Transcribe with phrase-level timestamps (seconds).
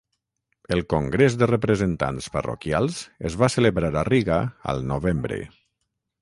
[0.75, 2.97] El Congrés de Representants Parroquials
[3.31, 4.41] es va celebrar a Riga
[4.75, 5.39] al novembre.